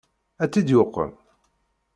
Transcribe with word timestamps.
Ad 0.43 0.49
tt-id-yuqem? 0.49 1.11